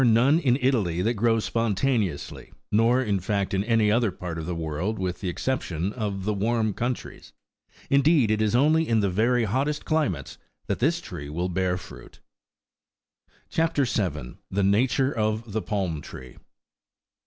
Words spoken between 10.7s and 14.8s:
this tree will bear fruit. CHAP. 7. THE